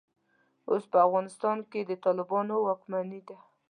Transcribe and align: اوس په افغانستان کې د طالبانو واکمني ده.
اوس 0.69 0.83
په 0.91 0.97
افغانستان 1.07 1.57
کې 1.71 1.79
د 1.89 1.91
طالبانو 2.05 2.53
واکمني 2.65 3.21
ده. 3.27 3.37